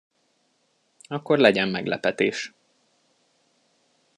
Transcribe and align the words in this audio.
Akkor 1.07 1.37
legyen 1.39 1.67
meglepetés. 1.67 2.53